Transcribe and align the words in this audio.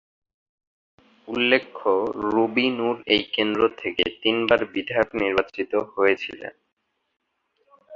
উল্লেখ্য, 1.27 1.89
রুবি 2.25 2.67
নুর 2.77 2.95
এই 3.07 3.23
কেন্দ্র 3.35 3.61
থেকে 3.77 4.03
তিন 4.21 4.35
বার 4.47 4.61
বিধায়ক 4.73 5.09
নির্বাচিত 5.21 5.71
হয়েছিলেন। 5.93 6.53